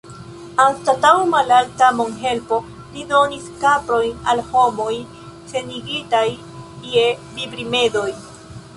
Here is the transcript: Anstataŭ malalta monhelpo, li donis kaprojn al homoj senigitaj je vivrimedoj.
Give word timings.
Anstataŭ 0.61 1.11
malalta 1.33 1.89
monhelpo, 1.97 2.59
li 2.95 3.05
donis 3.13 3.45
kaprojn 3.65 4.27
al 4.33 4.43
homoj 4.49 4.91
senigitaj 5.55 6.27
je 6.97 7.09
vivrimedoj. 7.39 8.11